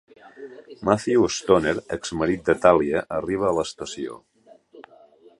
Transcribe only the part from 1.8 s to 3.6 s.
ex-marit de Talia, arriba a